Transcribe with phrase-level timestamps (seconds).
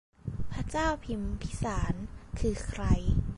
[0.51, 1.93] พระเจ้าพิมพิสาร
[2.39, 2.83] คือใคร